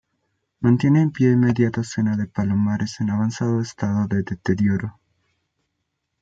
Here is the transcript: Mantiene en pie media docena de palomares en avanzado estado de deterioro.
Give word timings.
Mantiene 0.61 1.03
en 1.03 1.11
pie 1.11 1.35
media 1.35 1.69
docena 1.69 2.17
de 2.17 2.25
palomares 2.25 2.99
en 3.01 3.11
avanzado 3.11 3.61
estado 3.61 4.07
de 4.07 4.23
deterioro. 4.23 4.99